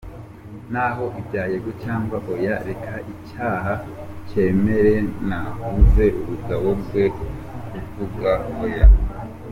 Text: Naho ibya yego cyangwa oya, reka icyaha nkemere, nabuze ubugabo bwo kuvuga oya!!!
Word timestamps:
Naho 0.73 1.05
ibya 1.19 1.43
yego 1.51 1.71
cyangwa 1.83 2.17
oya, 2.31 2.55
reka 2.67 2.93
icyaha 3.13 3.73
nkemere, 4.25 4.95
nabuze 5.27 6.05
ubugabo 6.21 6.67
bwo 6.81 7.03
kuvuga 7.71 8.31
oya!!! 8.63 8.87